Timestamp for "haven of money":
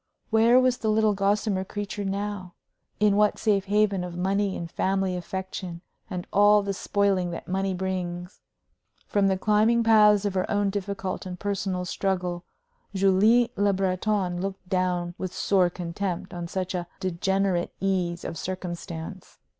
3.65-4.57